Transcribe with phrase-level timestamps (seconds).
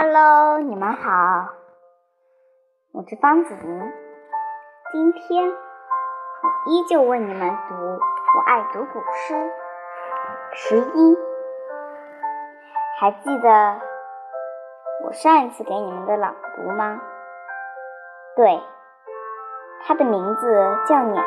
[0.00, 1.48] Hello，你们好，
[2.92, 3.92] 我是方子宁。
[4.92, 9.50] 今天我依旧为你们读我爱读古诗
[10.52, 11.18] 十一。
[13.00, 13.80] 还记得
[15.04, 17.00] 我上一次给你们的朗读吗？
[18.36, 18.62] 对，
[19.82, 21.24] 它的名字叫鸟。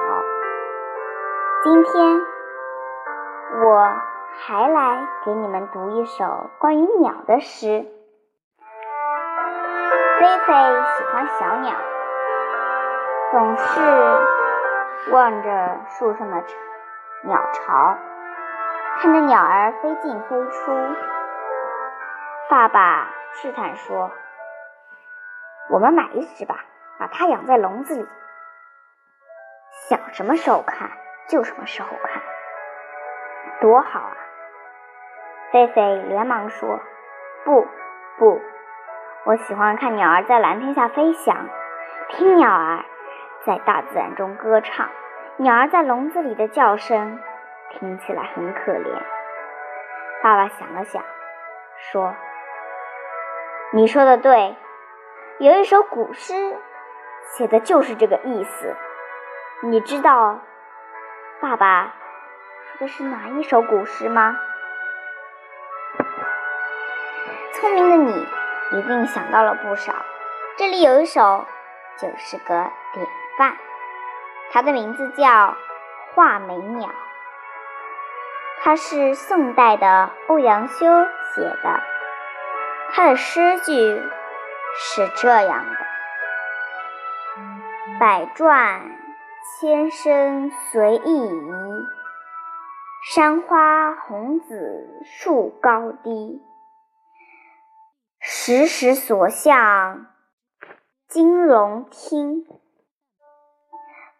[1.61, 2.21] 今天
[3.65, 3.93] 我
[4.37, 7.85] 还来给你们读一首关于鸟的诗。
[10.21, 10.53] 菲菲
[10.97, 11.73] 喜欢小鸟，
[13.31, 13.81] 总是
[15.11, 16.43] 望着树上的
[17.23, 17.97] 鸟巢，
[18.99, 20.71] 看着鸟儿飞进飞出。
[22.51, 24.11] 爸爸试探说
[25.73, 26.65] ：“我们买一只吧，
[26.99, 28.07] 把它养在笼子里，
[29.89, 30.91] 想什么时候看
[31.29, 32.21] 就什么时候看，
[33.59, 34.17] 多好啊！”
[35.51, 36.79] 菲菲连忙说
[37.43, 37.67] ：“不，
[38.19, 38.39] 不。”
[39.23, 41.47] 我喜欢看鸟儿在蓝天下飞翔，
[42.09, 42.83] 听鸟儿
[43.45, 44.89] 在大自然中歌唱。
[45.37, 47.19] 鸟儿在笼子里的叫声
[47.69, 48.99] 听起来很可怜。
[50.23, 51.03] 爸爸想了想，
[51.77, 52.15] 说
[53.73, 54.55] ：“你说的对，
[55.37, 56.33] 有一首古诗
[57.33, 58.75] 写的就是这个意思。
[59.61, 60.39] 你知道
[61.39, 61.93] 爸爸
[62.65, 64.35] 说的是哪一首古诗吗？”
[67.53, 68.40] 聪明的你。
[68.71, 69.93] 一定想到了不少。
[70.57, 71.45] 这里有一首，
[71.97, 73.07] 就是个典
[73.37, 73.57] 范。
[74.51, 75.23] 它的名字叫
[76.13, 76.89] 《画眉鸟》，
[78.61, 80.85] 它是宋代的欧阳修
[81.33, 81.81] 写的。
[82.93, 84.03] 他的诗句
[84.75, 85.77] 是这样的
[87.97, 88.81] ：“百转
[89.59, 91.87] 千声随意移，
[93.01, 96.45] 山花红紫树高低。”
[98.23, 100.05] 时时所向
[101.07, 102.45] 金龙听，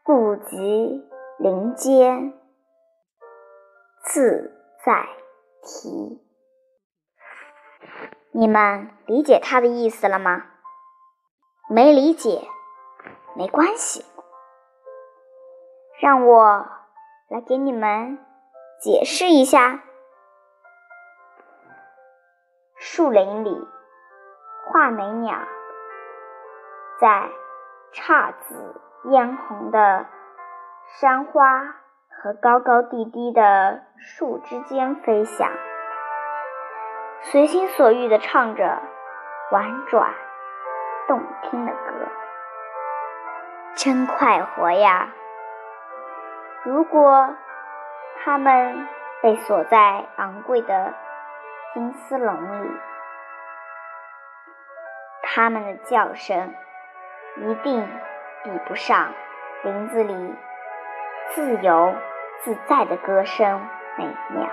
[0.04, 1.08] 不及
[1.38, 2.34] 林间
[4.04, 5.08] 自在
[5.62, 6.20] 啼。
[8.32, 10.48] 你们理解他的意思了吗？
[11.70, 12.48] 没理解
[13.36, 14.04] 没关系，
[16.00, 16.68] 让我
[17.28, 18.18] 来给你们
[18.82, 19.84] 解释一下。
[22.78, 23.68] 树林里。
[24.72, 25.38] 画眉鸟
[26.98, 27.30] 在
[27.92, 30.06] 姹紫嫣红的
[30.88, 31.76] 山花
[32.08, 35.52] 和高高低低的树枝间飞翔，
[37.20, 38.82] 随心所欲地唱着
[39.52, 40.14] 婉转
[41.06, 42.08] 动听的歌，
[43.76, 45.10] 真快活呀！
[46.64, 47.36] 如果
[48.24, 48.88] 它们
[49.22, 50.94] 被锁在昂贵的
[51.74, 52.72] 金丝笼里，
[55.22, 56.54] 它们的叫声
[57.38, 57.88] 一定
[58.44, 59.14] 比不上
[59.64, 60.36] 林子里
[61.30, 61.96] 自由
[62.40, 63.66] 自在的歌声
[63.98, 64.50] 美妙。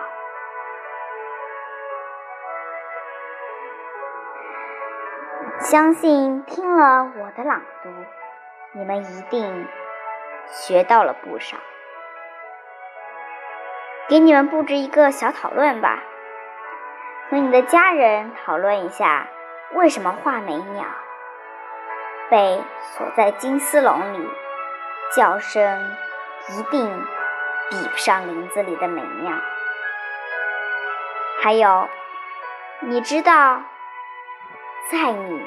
[5.60, 7.90] 相信听了我的朗读，
[8.72, 9.66] 你们一定
[10.46, 11.56] 学到了不少。
[14.08, 16.02] 给你们布置一个小讨论吧，
[17.28, 19.26] 和你的家人讨论一下。
[19.74, 20.86] 为什么画眉鸟
[22.30, 24.28] 被锁在金丝笼里，
[25.14, 25.96] 叫声
[26.48, 27.06] 一定
[27.70, 29.34] 比不上林子里的美妙？
[31.42, 31.88] 还有，
[32.80, 33.62] 你知道，
[34.90, 35.46] 在你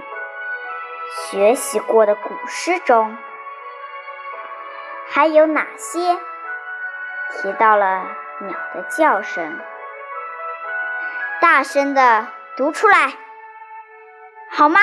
[1.10, 3.18] 学习过的古诗中，
[5.10, 6.18] 还有哪些
[7.32, 8.06] 提到了
[8.40, 9.60] 鸟的叫声？
[11.42, 13.14] 大声的读出来！
[14.54, 14.80] 好吗？